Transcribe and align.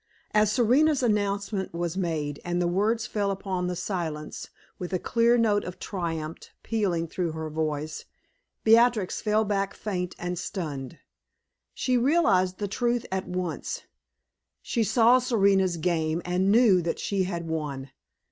As 0.31 0.51
Serena's 0.51 1.03
announcement 1.03 1.75
was 1.75 1.95
made, 1.95 2.41
and 2.43 2.59
the 2.59 2.67
words 2.67 3.05
fell 3.05 3.29
upon 3.29 3.67
the 3.67 3.75
silence 3.75 4.49
with 4.79 4.93
a 4.93 4.97
clear 4.97 5.37
note 5.37 5.63
of 5.63 5.77
triumph 5.77 6.39
pealing 6.63 7.07
through 7.07 7.33
her 7.33 7.51
voice, 7.51 8.05
Beatrix 8.63 9.21
fell 9.21 9.45
back 9.45 9.75
faint 9.75 10.15
and 10.17 10.39
stunned. 10.39 10.97
She 11.75 11.97
realized 11.97 12.57
the 12.57 12.67
truth 12.67 13.05
at 13.11 13.27
once; 13.27 13.83
she 14.63 14.83
saw 14.83 15.19
Serena's 15.19 15.77
game, 15.77 16.23
and 16.25 16.51
knew 16.51 16.81
that 16.81 16.97
she 16.97 17.25
had 17.25 17.47
won. 17.47 17.91